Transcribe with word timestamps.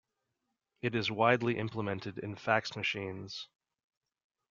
It 0.81 0.95
is 0.95 1.11
widely 1.11 1.59
implemented 1.59 2.17
in 2.17 2.35
fax 2.35 2.75
machines. 2.75 3.47